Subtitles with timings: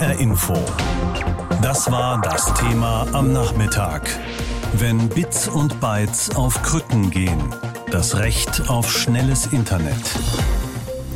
[0.00, 0.54] HR Info.
[1.60, 4.08] Das war das Thema am Nachmittag.
[4.72, 7.54] Wenn Bits und Bytes auf Krücken gehen.
[7.90, 10.00] Das Recht auf schnelles Internet.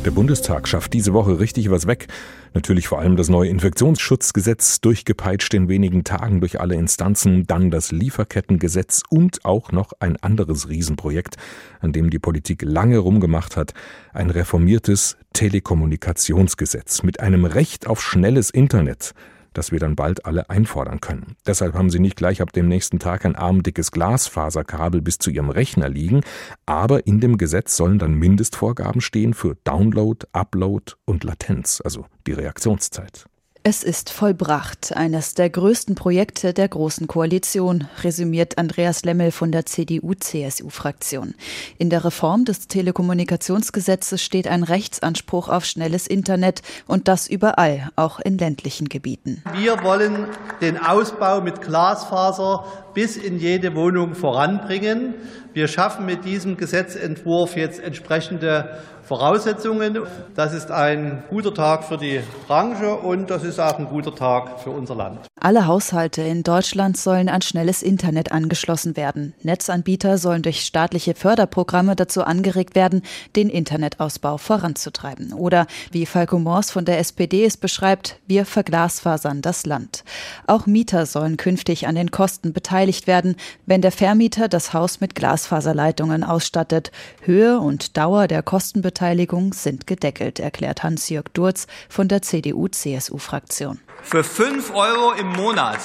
[0.05, 2.05] Der Bundestag schafft diese Woche richtig was weg.
[2.53, 7.91] Natürlich vor allem das neue Infektionsschutzgesetz, durchgepeitscht in wenigen Tagen durch alle Instanzen, dann das
[7.91, 11.37] Lieferkettengesetz und auch noch ein anderes Riesenprojekt,
[11.81, 13.73] an dem die Politik lange rumgemacht hat,
[14.13, 19.15] ein reformiertes Telekommunikationsgesetz mit einem Recht auf schnelles Internet
[19.57, 21.35] das wir dann bald alle einfordern können.
[21.47, 25.49] Deshalb haben Sie nicht gleich ab dem nächsten Tag ein armdickes Glasfaserkabel bis zu Ihrem
[25.49, 26.21] Rechner liegen,
[26.65, 32.33] aber in dem Gesetz sollen dann Mindestvorgaben stehen für Download, Upload und Latenz, also die
[32.33, 33.25] Reaktionszeit.
[33.67, 39.65] Es ist vollbracht, eines der größten Projekte der Großen Koalition, resümiert Andreas Lemmel von der
[39.65, 41.33] CDU-CSU-Fraktion.
[41.79, 48.19] In der Reform des Telekommunikationsgesetzes steht ein Rechtsanspruch auf schnelles Internet und das überall, auch
[48.19, 49.41] in ländlichen Gebieten.
[49.55, 50.27] Wir wollen
[50.61, 55.15] den Ausbau mit Glasfaser bis in jede Wohnung voranbringen.
[55.53, 59.99] Wir schaffen mit diesem Gesetzentwurf jetzt entsprechende Voraussetzungen.
[60.35, 64.59] Das ist ein guter Tag für die Branche und das ist auch ein guter Tag
[64.61, 65.19] für unser Land.
[65.39, 69.35] Alle Haushalte in Deutschland sollen an schnelles Internet angeschlossen werden.
[69.43, 73.03] Netzanbieter sollen durch staatliche Förderprogramme dazu angeregt werden,
[73.35, 75.33] den Internetausbau voranzutreiben.
[75.33, 80.03] Oder wie Falco Mors von der SPD es beschreibt, wir verglasfasern das Land.
[80.47, 83.35] Auch Mieter sollen künftig an den Kosten beteiligt werden,
[83.67, 86.91] wenn der Vermieter das Haus mit Glasfaserleitungen ausstattet.
[87.21, 93.81] Höhe und Dauer der Kostenbeteiligung Beteiligung sind gedeckelt, erklärt Hans-Jörg Durz von der CDU-CSU-Fraktion.
[94.01, 95.79] Für fünf Euro im Monat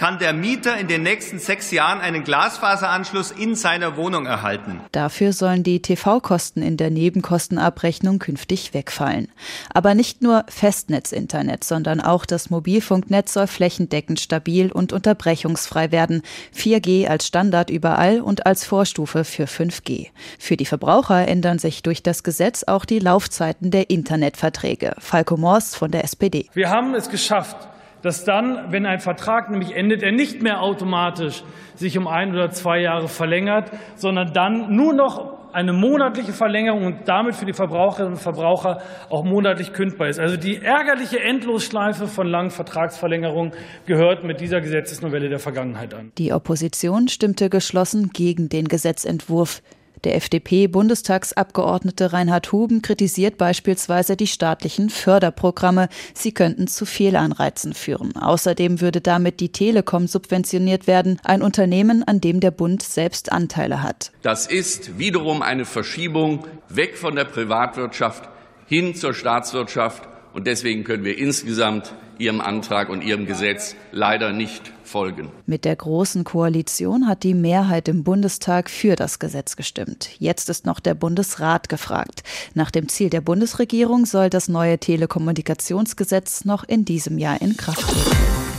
[0.00, 4.80] kann der Mieter in den nächsten sechs Jahren einen Glasfaseranschluss in seiner Wohnung erhalten.
[4.92, 9.28] Dafür sollen die TV-Kosten in der Nebenkostenabrechnung künftig wegfallen.
[9.74, 16.22] Aber nicht nur Festnetzinternet, sondern auch das Mobilfunknetz soll flächendeckend stabil und unterbrechungsfrei werden.
[16.56, 20.06] 4G als Standard überall und als Vorstufe für 5G.
[20.38, 24.94] Für die Verbraucher ändern sich durch das Gesetz auch die Laufzeiten der Internetverträge.
[24.98, 26.46] Falco Morst von der SPD.
[26.54, 27.68] Wir haben es geschafft,
[28.02, 31.42] dass dann, wenn ein Vertrag nämlich endet, er nicht mehr automatisch
[31.74, 36.96] sich um ein oder zwei Jahre verlängert, sondern dann nur noch eine monatliche Verlängerung und
[37.08, 40.20] damit für die Verbraucherinnen und Verbraucher auch monatlich kündbar ist.
[40.20, 43.52] Also die ärgerliche Endlosschleife von langen Vertragsverlängerungen
[43.86, 46.12] gehört mit dieser Gesetzesnovelle der Vergangenheit an.
[46.18, 49.62] Die Opposition stimmte geschlossen gegen den Gesetzentwurf.
[50.04, 55.88] Der FDP-Bundestagsabgeordnete Reinhard Huben kritisiert beispielsweise die staatlichen Förderprogramme.
[56.14, 58.16] Sie könnten zu Fehlanreizen führen.
[58.16, 63.82] Außerdem würde damit die Telekom subventioniert werden, ein Unternehmen, an dem der Bund selbst Anteile
[63.82, 64.12] hat.
[64.22, 68.28] Das ist wiederum eine Verschiebung weg von der Privatwirtschaft
[68.66, 70.09] hin zur Staatswirtschaft.
[70.32, 75.30] Und deswegen können wir insgesamt Ihrem Antrag und Ihrem Gesetz leider nicht folgen.
[75.46, 80.10] Mit der Großen Koalition hat die Mehrheit im Bundestag für das Gesetz gestimmt.
[80.18, 82.22] Jetzt ist noch der Bundesrat gefragt.
[82.54, 87.80] Nach dem Ziel der Bundesregierung soll das neue Telekommunikationsgesetz noch in diesem Jahr in Kraft
[87.80, 88.49] treten.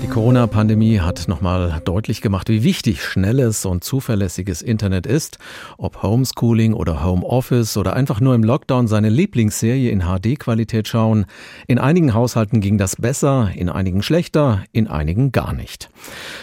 [0.00, 5.38] Die Corona-Pandemie hat nochmal deutlich gemacht, wie wichtig schnelles und zuverlässiges Internet ist.
[5.76, 11.26] Ob Homeschooling oder Homeoffice oder einfach nur im Lockdown seine Lieblingsserie in HD-Qualität schauen.
[11.66, 15.90] In einigen Haushalten ging das besser, in einigen schlechter, in einigen gar nicht.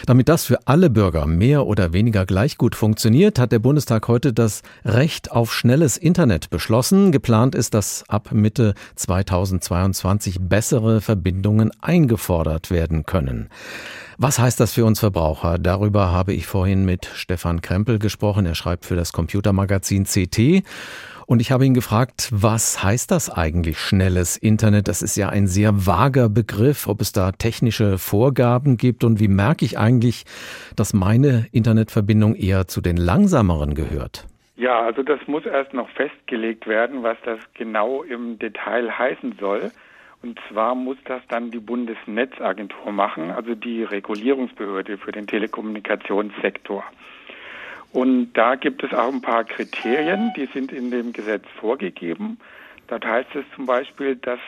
[0.04, 4.34] Damit das für alle Bürger mehr oder weniger gleich gut funktioniert, hat der Bundestag heute
[4.34, 7.10] das Recht auf schnelles Internet beschlossen.
[7.10, 13.45] Geplant ist, dass ab Mitte 2022 bessere Verbindungen eingefordert werden können.
[14.18, 15.58] Was heißt das für uns Verbraucher?
[15.58, 18.46] Darüber habe ich vorhin mit Stefan Krempel gesprochen.
[18.46, 20.62] Er schreibt für das Computermagazin CT.
[21.26, 24.86] Und ich habe ihn gefragt, was heißt das eigentlich schnelles Internet?
[24.86, 29.26] Das ist ja ein sehr vager Begriff, ob es da technische Vorgaben gibt und wie
[29.26, 30.24] merke ich eigentlich,
[30.76, 34.24] dass meine Internetverbindung eher zu den langsameren gehört?
[34.56, 39.72] Ja, also das muss erst noch festgelegt werden, was das genau im Detail heißen soll.
[40.22, 46.84] Und zwar muss das dann die Bundesnetzagentur machen, also die Regulierungsbehörde für den Telekommunikationssektor.
[47.92, 52.38] Und da gibt es auch ein paar Kriterien, die sind in dem Gesetz vorgegeben.
[52.88, 54.40] Da heißt es zum Beispiel, dass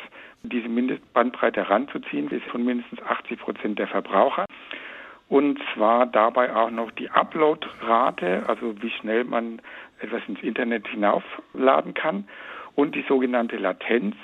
[0.43, 4.45] diese Mindestbandbreite heranzuziehen ist von mindestens 80 Prozent der Verbraucher.
[5.29, 9.61] Und zwar dabei auch noch die Uploadrate, also wie schnell man
[10.01, 12.29] etwas ins Internet hinaufladen kann
[12.75, 14.17] und die sogenannte Latenz.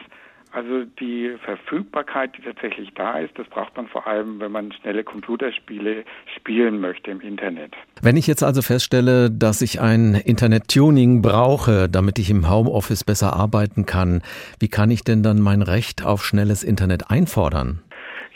[0.55, 5.03] Also die Verfügbarkeit, die tatsächlich da ist, das braucht man vor allem, wenn man schnelle
[5.03, 6.05] Computerspiele
[6.37, 7.73] spielen möchte im Internet.
[8.01, 13.33] Wenn ich jetzt also feststelle, dass ich ein Internet-Tuning brauche, damit ich im Homeoffice besser
[13.33, 14.23] arbeiten kann,
[14.61, 17.83] wie kann ich denn dann mein Recht auf schnelles Internet einfordern?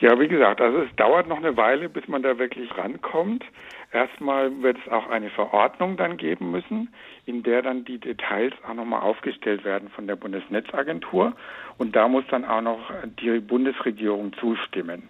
[0.00, 3.44] Ja, wie gesagt, also es dauert noch eine Weile, bis man da wirklich rankommt.
[3.90, 6.92] Erstmal wird es auch eine Verordnung dann geben müssen,
[7.24, 11.32] in der dann die Details auch nochmal aufgestellt werden von der Bundesnetzagentur.
[11.78, 12.90] Und da muss dann auch noch
[13.20, 15.08] die Bundesregierung zustimmen.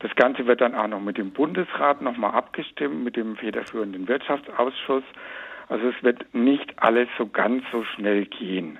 [0.00, 5.04] Das Ganze wird dann auch noch mit dem Bundesrat nochmal abgestimmt, mit dem federführenden Wirtschaftsausschuss.
[5.68, 8.78] Also es wird nicht alles so ganz so schnell gehen.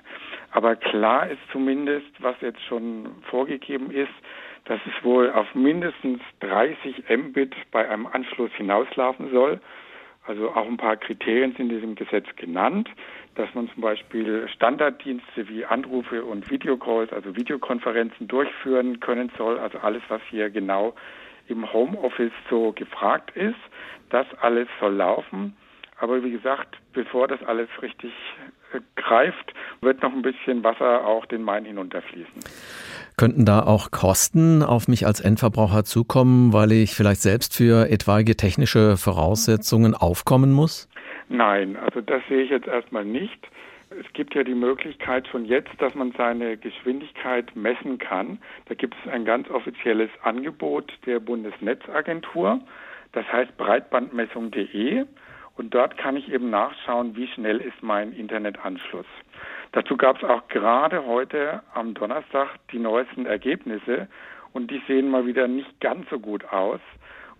[0.51, 4.11] Aber klar ist zumindest, was jetzt schon vorgegeben ist,
[4.65, 9.59] dass es wohl auf mindestens 30 Mbit bei einem Anschluss hinauslaufen soll.
[10.27, 12.87] Also auch ein paar Kriterien sind in diesem Gesetz genannt,
[13.35, 19.57] dass man zum Beispiel Standarddienste wie Anrufe und Videocalls, also Videokonferenzen durchführen können soll.
[19.57, 20.93] Also alles, was hier genau
[21.47, 23.59] im Homeoffice so gefragt ist,
[24.09, 25.55] das alles soll laufen.
[25.97, 28.11] Aber wie gesagt, bevor das alles richtig
[28.73, 32.41] äh, greift, wird noch ein bisschen Wasser auch den Main hinunterfließen.
[33.17, 38.35] Könnten da auch Kosten auf mich als Endverbraucher zukommen, weil ich vielleicht selbst für etwaige
[38.35, 40.89] technische Voraussetzungen aufkommen muss?
[41.29, 43.47] Nein, also das sehe ich jetzt erstmal nicht.
[43.99, 48.39] Es gibt ja die Möglichkeit schon jetzt, dass man seine Geschwindigkeit messen kann.
[48.65, 52.61] Da gibt es ein ganz offizielles Angebot der Bundesnetzagentur.
[53.11, 55.05] Das heißt breitbandmessung.de.
[55.57, 59.05] Und dort kann ich eben nachschauen, wie schnell ist mein Internetanschluss.
[59.73, 64.07] Dazu gab es auch gerade heute am Donnerstag die neuesten Ergebnisse
[64.51, 66.81] und die sehen mal wieder nicht ganz so gut aus.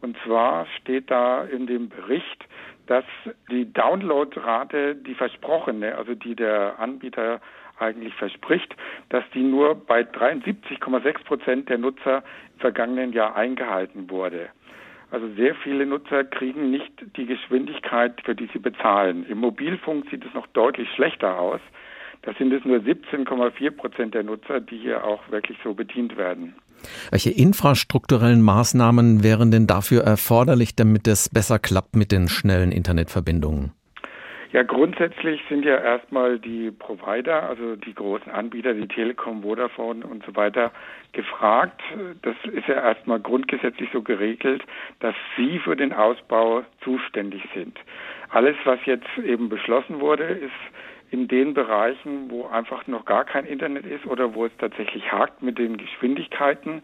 [0.02, 2.48] Und zwar steht da in dem Bericht,
[2.88, 3.04] dass
[3.50, 7.42] die Downloadrate, die versprochene, also die der Anbieter
[7.78, 8.76] eigentlich verspricht,
[9.10, 12.24] dass die nur bei 73,6 Prozent der Nutzer
[12.54, 14.50] im vergangenen Jahr eingehalten wurde.
[15.10, 19.26] Also sehr viele Nutzer kriegen nicht die Geschwindigkeit, für die sie bezahlen.
[19.28, 21.60] Im Mobilfunk sieht es noch deutlich schlechter aus.
[22.24, 26.56] Da sind es nur 17,4 Prozent der Nutzer, die hier auch wirklich so bedient werden.
[27.10, 33.72] Welche infrastrukturellen Maßnahmen wären denn dafür erforderlich, damit es besser klappt mit den schnellen Internetverbindungen?
[34.52, 40.26] Ja, grundsätzlich sind ja erstmal die Provider, also die großen Anbieter, die Telekom, Vodafone und
[40.26, 40.72] so weiter,
[41.14, 41.82] gefragt.
[42.22, 44.64] Das ist ja erstmal grundgesetzlich so geregelt,
[45.00, 47.80] dass sie für den Ausbau zuständig sind.
[48.30, 50.52] Alles, was jetzt eben beschlossen wurde, ist
[51.12, 55.44] in den Bereichen, wo einfach noch gar kein Internet ist oder wo es tatsächlich hakt
[55.44, 56.84] mit den Geschwindigkeiten.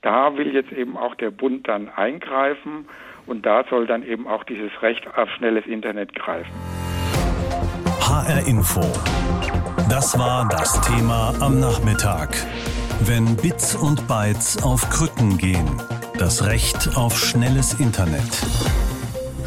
[0.00, 2.86] Da will jetzt eben auch der Bund dann eingreifen
[3.26, 6.52] und da soll dann eben auch dieses Recht auf schnelles Internet greifen.
[8.00, 8.82] HR Info.
[9.90, 12.36] Das war das Thema am Nachmittag.
[13.00, 15.80] Wenn Bits und Bytes auf Krücken gehen.
[16.18, 18.83] Das Recht auf schnelles Internet.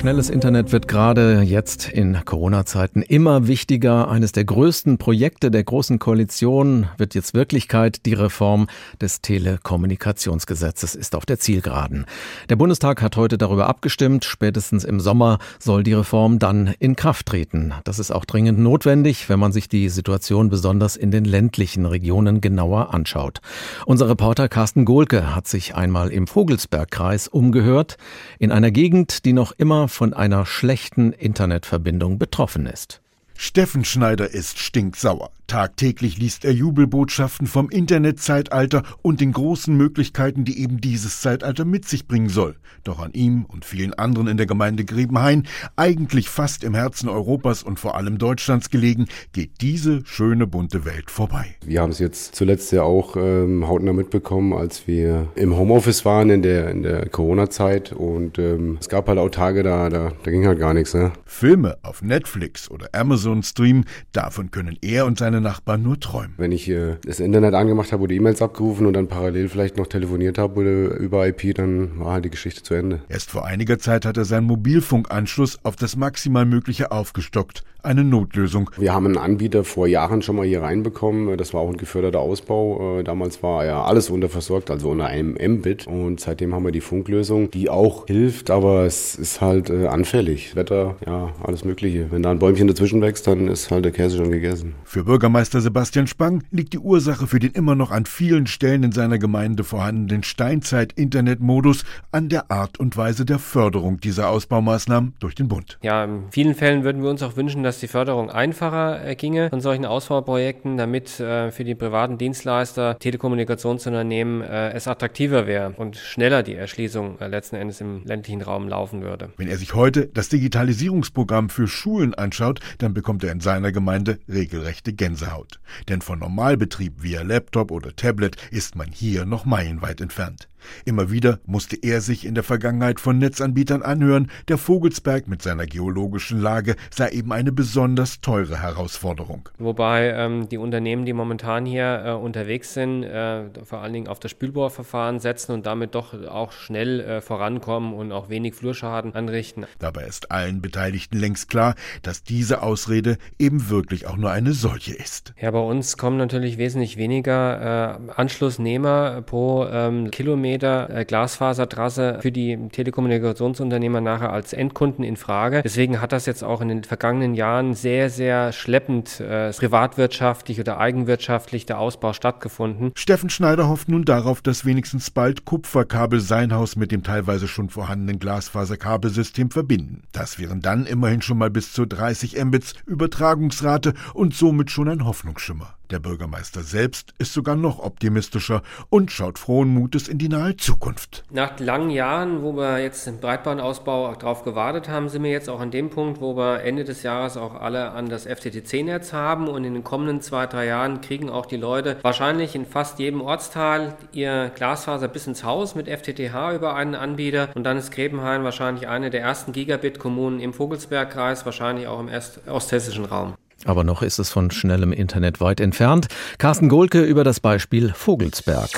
[0.07, 4.07] Schnelles Internet wird gerade jetzt in Corona-Zeiten immer wichtiger.
[4.07, 8.05] Eines der größten Projekte der Großen Koalition wird jetzt Wirklichkeit.
[8.05, 8.67] Die Reform
[9.01, 12.05] des Telekommunikationsgesetzes ist auf der Zielgeraden.
[12.47, 14.23] Der Bundestag hat heute darüber abgestimmt.
[14.23, 17.73] Spätestens im Sommer soll die Reform dann in Kraft treten.
[17.83, 22.39] Das ist auch dringend notwendig, wenn man sich die Situation besonders in den ländlichen Regionen
[22.39, 23.41] genauer anschaut.
[23.85, 27.97] Unser Reporter Carsten Gohlke hat sich einmal im Vogelsbergkreis umgehört,
[28.39, 33.01] in einer Gegend, die noch immer von einer schlechten Internetverbindung betroffen ist.
[33.33, 35.31] Steffen Schneider ist stinksauer.
[35.47, 41.87] Tagtäglich liest er Jubelbotschaften vom Internetzeitalter und den großen Möglichkeiten, die eben dieses Zeitalter mit
[41.87, 42.57] sich bringen soll.
[42.83, 47.63] Doch an ihm und vielen anderen in der Gemeinde Grebenhain, eigentlich fast im Herzen Europas
[47.63, 51.55] und vor allem Deutschlands gelegen, geht diese schöne bunte Welt vorbei.
[51.65, 56.29] Wir haben es jetzt zuletzt ja auch ähm, hautnah mitbekommen, als wir im Homeoffice waren
[56.29, 60.31] in der, in der Corona-Zeit und ähm, es gab halt auch Tage, da, da, da
[60.31, 60.93] ging halt gar nichts.
[60.93, 61.13] Ne?
[61.23, 66.33] Filme auf Netflix oder Amazon Stream, davon können er und seine meine Nachbarn nur träumen.
[66.37, 69.87] Wenn ich äh, das Internet angemacht habe oder E-Mails abgerufen und dann parallel vielleicht noch
[69.87, 73.01] telefoniert habe oder über IP, dann war halt die Geschichte zu Ende.
[73.07, 77.63] Erst vor einiger Zeit hat er seinen Mobilfunkanschluss auf das maximal Mögliche aufgestockt.
[77.83, 78.69] Eine Notlösung.
[78.77, 81.37] Wir haben einen Anbieter vor Jahren schon mal hier reinbekommen.
[81.37, 82.99] Das war auch ein geförderter Ausbau.
[82.99, 85.87] Äh, damals war ja alles unterversorgt, also unter einem Mbit.
[85.87, 90.55] Und seitdem haben wir die Funklösung, die auch hilft, aber es ist halt äh, anfällig.
[90.55, 92.11] Wetter, ja, alles Mögliche.
[92.11, 94.73] Wenn da ein Bäumchen dazwischen wächst, dann ist halt der Käse schon gegessen.
[94.83, 98.83] Für Bürger Bürgermeister Sebastian Spang liegt die Ursache für den immer noch an vielen Stellen
[98.83, 105.35] in seiner Gemeinde vorhandenen Steinzeit-Internetmodus an der Art und Weise der Förderung dieser Ausbaumaßnahmen durch
[105.35, 105.79] den Bund.
[105.81, 109.49] Ja, in vielen Fällen würden wir uns auch wünschen, dass die Förderung einfacher äh, ginge
[109.49, 115.97] von solchen Ausbauprojekten, damit äh, für die privaten Dienstleister, Telekommunikationsunternehmen äh, es attraktiver wäre und
[115.97, 119.31] schneller die Erschließung äh, letzten Endes im ländlichen Raum laufen würde.
[119.35, 124.19] Wenn er sich heute das Digitalisierungsprogramm für Schulen anschaut, dann bekommt er in seiner Gemeinde
[124.29, 125.16] regelrechte Gänse.
[125.17, 125.59] Gänsehaut.
[125.89, 130.47] Denn von Normalbetrieb via Laptop oder Tablet ist man hier noch meilenweit entfernt.
[130.85, 135.65] Immer wieder musste er sich in der Vergangenheit von Netzanbietern anhören, der Vogelsberg mit seiner
[135.65, 139.49] geologischen Lage sei eben eine besonders teure Herausforderung.
[139.57, 144.19] Wobei ähm, die Unternehmen, die momentan hier äh, unterwegs sind, äh, vor allen Dingen auf
[144.19, 149.65] das Spülbohrverfahren setzen und damit doch auch schnell äh, vorankommen und auch wenig Flurschaden anrichten.
[149.79, 154.93] Dabei ist allen Beteiligten längst klar, dass diese Ausrede eben wirklich auch nur eine solche
[154.93, 155.33] ist.
[155.39, 162.19] Ja, bei uns kommen natürlich wesentlich weniger äh, Anschlussnehmer pro ähm, Kilometer Kilometer äh, Glasfasertrasse
[162.21, 165.61] für die Telekommunikationsunternehmer nachher als Endkunden in Frage.
[165.61, 170.79] Deswegen hat das jetzt auch in den vergangenen Jahren sehr, sehr schleppend äh, privatwirtschaftlich oder
[170.79, 172.91] eigenwirtschaftlich der Ausbau stattgefunden.
[172.95, 177.69] Steffen Schneider hofft nun darauf, dass wenigstens bald Kupferkabel sein Haus mit dem teilweise schon
[177.69, 180.03] vorhandenen Glasfaserkabelsystem verbinden.
[180.13, 185.05] Das wären dann immerhin schon mal bis zu 30 Mbits Übertragungsrate und somit schon ein
[185.05, 185.76] Hoffnungsschimmer.
[185.89, 191.23] Der Bürgermeister selbst ist sogar noch optimistischer und schaut frohen Mutes in die nahe Zukunft.
[191.31, 195.61] Nach langen Jahren, wo wir jetzt im Breitbandausbau darauf gewartet haben, sind wir jetzt auch
[195.61, 199.63] an dem Punkt, wo wir Ende des Jahres auch alle an das FTTC-Netz haben und
[199.63, 203.95] in den kommenden zwei, drei Jahren kriegen auch die Leute wahrscheinlich in fast jedem Ortsteil
[204.11, 208.89] ihr Glasfaser bis ins Haus mit FTTH über einen Anbieter und dann ist Grebenhain wahrscheinlich
[208.89, 212.09] eine der ersten Gigabit-Kommunen im Vogelsbergkreis, wahrscheinlich auch im
[212.47, 213.35] osthessischen Raum.
[213.67, 216.07] Aber noch ist es von schnellem Internet weit entfernt.
[216.39, 218.69] Carsten Gohlke über das Beispiel Vogelsberg.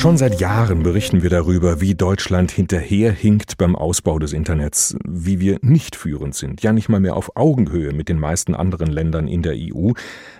[0.00, 5.58] Schon seit Jahren berichten wir darüber, wie Deutschland hinterherhinkt beim Ausbau des Internets, wie wir
[5.60, 9.42] nicht führend sind, ja nicht mal mehr auf Augenhöhe mit den meisten anderen Ländern in
[9.42, 9.90] der EU.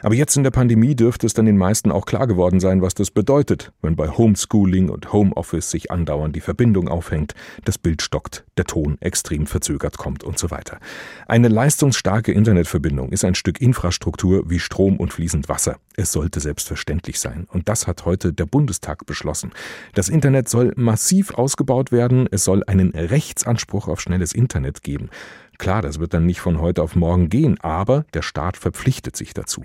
[0.02, 2.94] Aber jetzt in der Pandemie dürfte es dann den meisten auch klar geworden sein, was
[2.94, 7.34] das bedeutet, wenn bei Homeschooling und Homeoffice sich andauernd die Verbindung aufhängt,
[7.66, 10.78] das Bild stockt, der Ton extrem verzögert kommt und so weiter.
[11.28, 15.76] Eine leistungsstarke Internetverbindung ist ein Stück Infrastruktur wie Strom und fließend Wasser.
[15.96, 17.46] Es sollte selbstverständlich sein.
[17.50, 19.52] Und das hat heute der Bundestag beschlossen.
[19.94, 25.10] Das Internet soll massiv ausgebaut werden, es soll einen Rechtsanspruch auf schnelles Internet geben.
[25.58, 29.34] Klar, das wird dann nicht von heute auf morgen gehen, aber der Staat verpflichtet sich
[29.34, 29.62] dazu.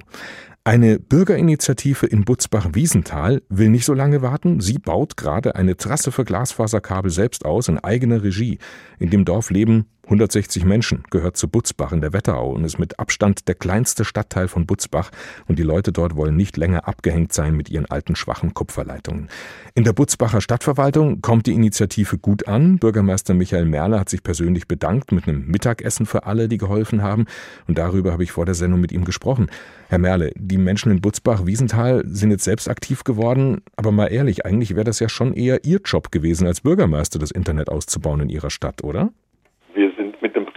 [0.67, 4.62] Eine Bürgerinitiative in Butzbach-Wiesenthal will nicht so lange warten.
[4.62, 8.58] Sie baut gerade eine Trasse für Glasfaserkabel selbst aus in eigener Regie.
[8.98, 13.00] In dem Dorf leben 160 Menschen, gehört zu Butzbach in der Wetterau und ist mit
[13.00, 15.12] Abstand der kleinste Stadtteil von Butzbach
[15.47, 19.29] und die Leute dort wollen nicht länger abgehängt sein mit ihren alten schwachen Kupferleitungen.
[19.74, 22.77] In der Butzbacher Stadtverwaltung kommt die Initiative gut an.
[22.77, 27.25] Bürgermeister Michael Merle hat sich persönlich bedankt mit einem Mittagessen für alle, die geholfen haben
[27.67, 29.47] und darüber habe ich vor der Sendung mit ihm gesprochen.
[29.89, 34.75] Herr Merle, die Menschen in Butzbach-Wiesenthal sind jetzt selbst aktiv geworden, aber mal ehrlich, eigentlich
[34.75, 38.50] wäre das ja schon eher Ihr Job gewesen, als Bürgermeister das Internet auszubauen in Ihrer
[38.50, 39.12] Stadt, oder?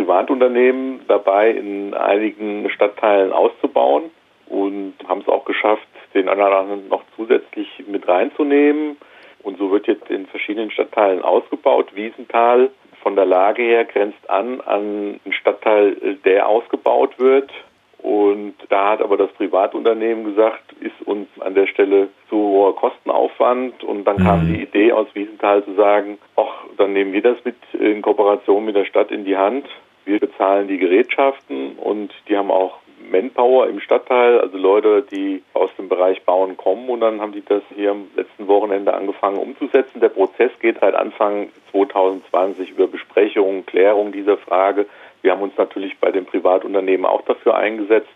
[0.08, 4.04] Privatunternehmen dabei, in einigen Stadtteilen auszubauen
[4.46, 8.96] und haben es auch geschafft, den anderen noch zusätzlich mit reinzunehmen.
[9.42, 11.94] Und so wird jetzt in verschiedenen Stadtteilen ausgebaut.
[11.94, 12.70] Wiesenthal
[13.02, 17.50] von der Lage her grenzt an an einen Stadtteil, der ausgebaut wird.
[17.98, 23.84] Und da hat aber das Privatunternehmen gesagt, ist uns an der Stelle zu hoher Kostenaufwand.
[23.84, 24.24] Und dann mhm.
[24.24, 28.64] kam die Idee aus Wiesenthal zu sagen, ach, dann nehmen wir das mit in Kooperation
[28.64, 29.66] mit der Stadt in die Hand
[30.08, 32.78] wir bezahlen die Gerätschaften und die haben auch
[33.10, 37.44] Manpower im Stadtteil, also Leute, die aus dem Bereich Bauen kommen und dann haben die
[37.44, 40.00] das hier am letzten Wochenende angefangen umzusetzen.
[40.00, 44.86] Der Prozess geht halt Anfang 2020 über Besprechungen, Klärung dieser Frage.
[45.22, 48.08] Wir haben uns natürlich bei den Privatunternehmen auch dafür eingesetzt,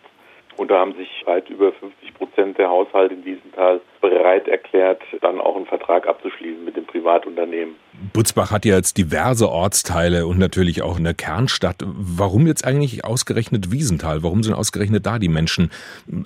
[0.57, 5.03] und da haben sich weit über 50 Prozent der Haushalte in diesem Tal bereit erklärt,
[5.21, 7.77] dann auch einen Vertrag abzuschließen mit dem Privatunternehmen.
[8.13, 11.77] Butzbach hat ja jetzt diverse Ortsteile und natürlich auch eine Kernstadt.
[11.85, 14.23] Warum jetzt eigentlich ausgerechnet Wiesenthal?
[14.23, 15.71] Warum sind ausgerechnet da die Menschen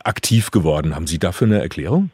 [0.05, 0.95] aktiv geworden?
[0.95, 2.11] Haben Sie dafür eine Erklärung?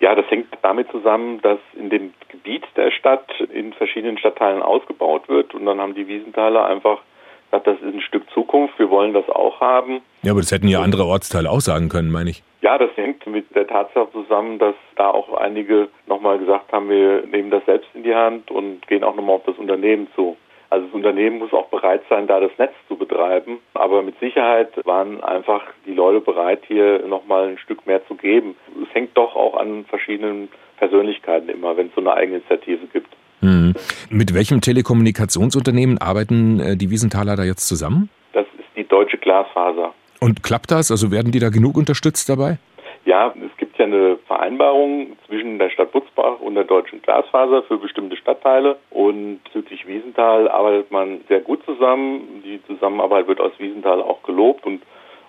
[0.00, 5.28] Ja, das hängt damit zusammen, dass in dem Gebiet der Stadt in verschiedenen Stadtteilen ausgebaut
[5.28, 7.00] wird und dann haben die Wiesenthaler einfach
[7.50, 10.00] sagt, das ist ein Stück Zukunft, wir wollen das auch haben.
[10.22, 12.42] Ja, aber das hätten ja andere Ortsteile auch sagen können, meine ich.
[12.62, 17.24] Ja, das hängt mit der Tatsache zusammen, dass da auch einige nochmal gesagt haben, wir
[17.26, 20.36] nehmen das selbst in die Hand und gehen auch nochmal auf das Unternehmen zu.
[20.68, 23.58] Also das Unternehmen muss auch bereit sein, da das Netz zu betreiben.
[23.74, 28.54] Aber mit Sicherheit waren einfach die Leute bereit, hier nochmal ein Stück mehr zu geben.
[28.80, 33.08] Es hängt doch auch an verschiedenen Persönlichkeiten immer, wenn es so eine Eigeninitiative gibt.
[33.40, 33.74] Hm.
[34.10, 38.10] Mit welchem Telekommunikationsunternehmen arbeiten äh, die Wiesenthaler da jetzt zusammen?
[38.32, 39.94] Das ist die Deutsche Glasfaser.
[40.20, 40.90] Und klappt das?
[40.90, 42.58] Also werden die da genug unterstützt dabei?
[43.06, 47.78] Ja, es gibt ja eine Vereinbarung zwischen der Stadt Butzbach und der Deutschen Glasfaser für
[47.78, 48.76] bestimmte Stadtteile.
[48.90, 52.42] Und südlich Wiesenthal arbeitet man sehr gut zusammen.
[52.44, 54.66] Die Zusammenarbeit wird aus Wiesenthal auch gelobt.
[54.66, 54.82] Und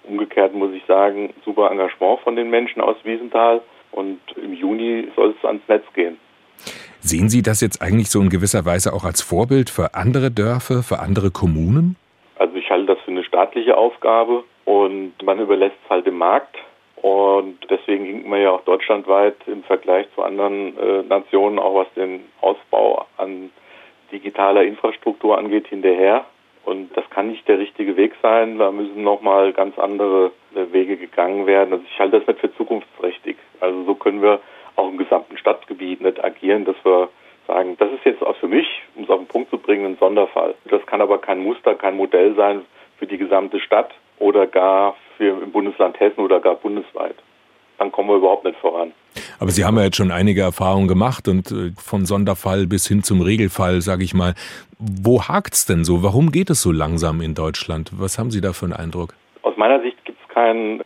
[0.03, 3.61] umgekehrt muss ich sagen, super Engagement von den Menschen aus Wiesenthal.
[3.91, 6.17] Und im Juni soll es ans Netz gehen.
[7.03, 10.83] Sehen Sie das jetzt eigentlich so in gewisser Weise auch als Vorbild für andere Dörfer,
[10.83, 11.95] für andere Kommunen?
[12.37, 16.55] Also ich halte das für eine staatliche Aufgabe und man überlässt es halt dem Markt.
[16.97, 21.87] Und deswegen hinken wir ja auch deutschlandweit im Vergleich zu anderen äh, Nationen, auch was
[21.95, 23.49] den Ausbau an
[24.11, 26.25] digitaler Infrastruktur angeht, hinterher.
[26.63, 28.59] Und das kann nicht der richtige Weg sein.
[28.59, 31.73] Da müssen nochmal ganz andere äh, Wege gegangen werden.
[31.73, 33.37] Also ich halte das nicht für zukunftsträchtig.
[33.59, 34.39] Also so können wir
[34.81, 37.09] auch im gesamten Stadtgebiet nicht agieren, dass wir
[37.47, 39.97] sagen, das ist jetzt auch für mich, um es auf den Punkt zu bringen, ein
[39.99, 40.55] Sonderfall.
[40.65, 42.61] Das kann aber kein Muster, kein Modell sein
[42.97, 47.15] für die gesamte Stadt oder gar für im Bundesland Hessen oder gar bundesweit.
[47.77, 48.91] Dann kommen wir überhaupt nicht voran.
[49.39, 53.03] Aber Sie haben ja jetzt schon einige Erfahrungen gemacht und äh, von Sonderfall bis hin
[53.03, 54.35] zum Regelfall, sage ich mal.
[54.77, 56.03] Wo hakt's denn so?
[56.03, 57.91] Warum geht es so langsam in Deutschland?
[57.93, 59.15] Was haben Sie da für einen Eindruck?
[59.41, 60.81] Aus meiner Sicht gibt es keinen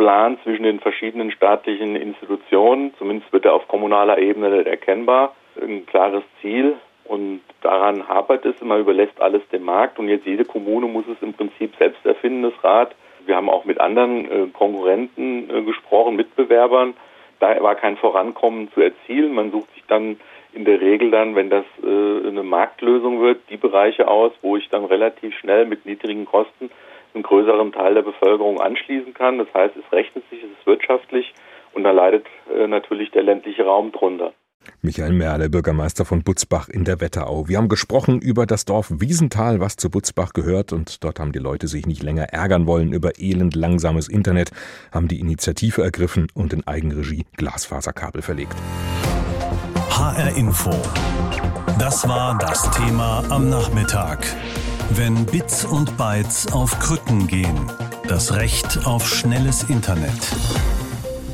[0.00, 2.94] Plan zwischen den verschiedenen staatlichen Institutionen.
[2.96, 5.34] Zumindest wird er auf kommunaler Ebene erkennbar.
[5.60, 8.58] Ein klares Ziel und daran hapert es.
[8.62, 12.44] Man überlässt alles dem Markt und jetzt jede Kommune muss es im Prinzip selbst erfinden,
[12.44, 12.94] das Rad.
[13.26, 16.94] Wir haben auch mit anderen äh, Konkurrenten äh, gesprochen, Mitbewerbern.
[17.38, 19.34] Da war kein Vorankommen zu erzielen.
[19.34, 20.18] Man sucht sich dann
[20.54, 24.70] in der Regel dann, wenn das äh, eine Marktlösung wird, die Bereiche aus, wo ich
[24.70, 26.70] dann relativ schnell mit niedrigen Kosten
[27.14, 29.38] einen größeren Teil der Bevölkerung anschließen kann.
[29.38, 31.32] Das heißt, es rechnet sich, es ist wirtschaftlich
[31.72, 34.32] und da leidet äh, natürlich der ländliche Raum drunter.
[34.82, 37.48] Michael Merle, Bürgermeister von Butzbach in der Wetterau.
[37.48, 41.38] Wir haben gesprochen über das Dorf Wiesenthal, was zu Butzbach gehört, und dort haben die
[41.38, 44.50] Leute sich nicht länger ärgern wollen über elend langsames Internet,
[44.92, 48.54] haben die Initiative ergriffen und in Eigenregie Glasfaserkabel verlegt.
[49.90, 50.70] HR Info.
[51.78, 54.18] Das war das Thema am Nachmittag.
[54.92, 57.70] Wenn Bits und Bytes auf Krücken gehen.
[58.08, 60.10] Das Recht auf schnelles Internet.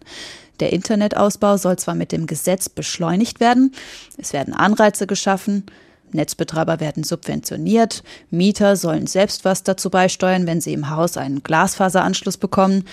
[0.60, 3.74] Der Internetausbau soll zwar mit dem Gesetz beschleunigt werden,
[4.18, 5.66] es werden Anreize geschaffen,
[6.12, 12.38] Netzbetreiber werden subventioniert, Mieter sollen selbst was dazu beisteuern, wenn sie im Haus einen Glasfaseranschluss
[12.38, 12.86] bekommen.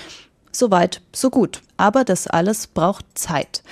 [0.51, 1.63] Soweit, so gut.
[1.77, 3.63] Aber das alles braucht Zeit.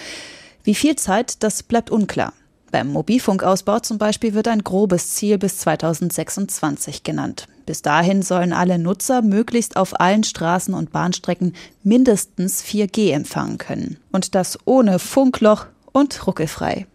[0.64, 2.32] Wie viel Zeit, das bleibt unklar.
[2.72, 7.46] Beim Mobilfunkausbau zum Beispiel wird ein grobes Ziel bis 2026 genannt.
[7.66, 11.54] Bis dahin sollen alle Nutzer möglichst auf allen Straßen und Bahnstrecken
[11.84, 13.98] mindestens 4G empfangen können.
[14.10, 16.86] Und das ohne Funkloch und ruckelfrei.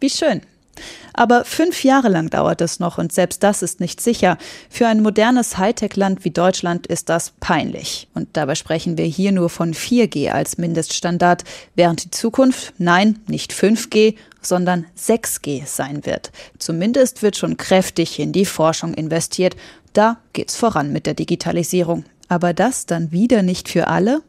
[0.00, 0.40] Wie schön.
[1.12, 4.38] Aber fünf Jahre lang dauert es noch und selbst das ist nicht sicher.
[4.68, 8.08] Für ein modernes Hightech-Land wie Deutschland ist das peinlich.
[8.14, 13.52] Und dabei sprechen wir hier nur von 4G als Mindeststandard, während die Zukunft, nein, nicht
[13.52, 16.32] 5G, sondern 6G sein wird.
[16.58, 19.56] Zumindest wird schon kräftig in die Forschung investiert.
[19.92, 22.04] Da geht's voran mit der Digitalisierung.
[22.28, 24.22] Aber das dann wieder nicht für alle?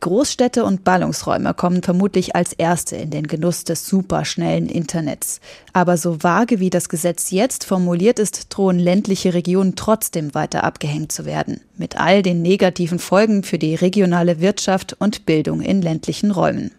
[0.00, 5.40] Großstädte und Ballungsräume kommen vermutlich als erste in den Genuss des superschnellen Internets.
[5.72, 11.12] Aber so vage wie das Gesetz jetzt formuliert ist, drohen ländliche Regionen trotzdem weiter abgehängt
[11.12, 11.60] zu werden.
[11.76, 16.72] Mit all den negativen Folgen für die regionale Wirtschaft und Bildung in ländlichen Räumen.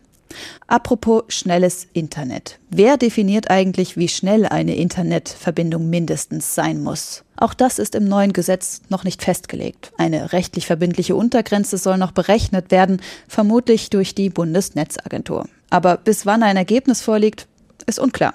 [0.67, 2.59] Apropos schnelles Internet.
[2.69, 7.23] Wer definiert eigentlich, wie schnell eine Internetverbindung mindestens sein muss?
[7.37, 9.91] Auch das ist im neuen Gesetz noch nicht festgelegt.
[9.97, 15.47] Eine rechtlich verbindliche Untergrenze soll noch berechnet werden, vermutlich durch die Bundesnetzagentur.
[15.69, 17.47] Aber bis wann ein Ergebnis vorliegt,
[17.85, 18.33] ist unklar.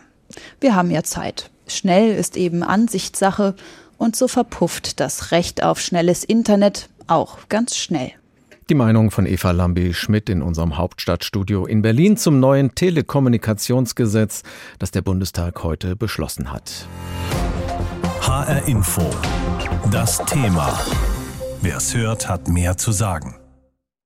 [0.61, 1.51] Wir haben ja Zeit.
[1.67, 3.55] Schnell ist eben Ansichtssache
[3.99, 8.13] und so verpufft das Recht auf schnelles Internet auch ganz schnell.
[8.71, 14.43] Die Meinung von Eva Lambi-Schmidt in unserem Hauptstadtstudio in Berlin zum neuen Telekommunikationsgesetz,
[14.79, 16.89] das der Bundestag heute beschlossen hat.
[18.23, 19.03] HR Info.
[19.91, 20.81] Das Thema.
[21.61, 23.35] Wer es hört, hat mehr zu sagen.